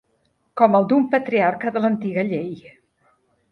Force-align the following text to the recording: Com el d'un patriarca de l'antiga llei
Com 0.61 0.77
el 0.79 0.87
d'un 0.93 1.05
patriarca 1.17 1.75
de 1.77 1.85
l'antiga 1.85 2.27
llei 2.33 2.59